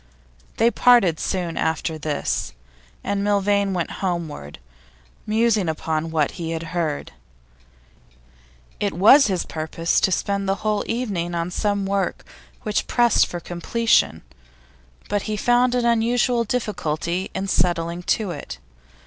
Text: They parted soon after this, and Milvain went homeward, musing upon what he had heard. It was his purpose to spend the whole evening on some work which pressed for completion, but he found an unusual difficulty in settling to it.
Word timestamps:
They 0.57 0.71
parted 0.71 1.19
soon 1.19 1.57
after 1.57 1.99
this, 1.99 2.53
and 3.03 3.23
Milvain 3.23 3.71
went 3.71 3.91
homeward, 4.01 4.57
musing 5.27 5.69
upon 5.69 6.09
what 6.09 6.31
he 6.31 6.53
had 6.53 6.63
heard. 6.73 7.11
It 8.79 8.93
was 8.93 9.27
his 9.27 9.45
purpose 9.45 10.01
to 10.01 10.11
spend 10.11 10.49
the 10.49 10.55
whole 10.65 10.83
evening 10.87 11.35
on 11.35 11.51
some 11.51 11.85
work 11.85 12.25
which 12.63 12.87
pressed 12.87 13.27
for 13.27 13.39
completion, 13.39 14.23
but 15.07 15.21
he 15.29 15.37
found 15.37 15.75
an 15.75 15.85
unusual 15.85 16.45
difficulty 16.45 17.29
in 17.35 17.47
settling 17.47 18.01
to 18.01 18.31
it. 18.31 18.57